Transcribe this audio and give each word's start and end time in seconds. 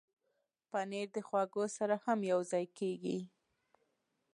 پنېر 0.69 1.07
د 1.15 1.17
خواږو 1.27 1.63
سره 1.77 1.95
هم 2.05 2.19
یوځای 2.31 2.65
کېږي. 2.77 3.17